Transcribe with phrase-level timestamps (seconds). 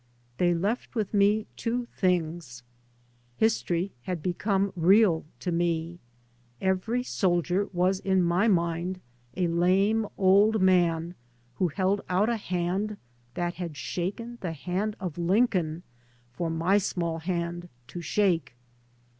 [0.39, 2.63] They left with me two things:
[3.37, 5.99] History had become real to me;
[6.59, 8.99] every soldier was in my mind
[9.37, 11.13] a lame old man
[11.57, 12.97] who held out a hand
[13.35, 15.83] that had shaken the hand of Lin coln
[16.33, 18.55] for my small hand to shake.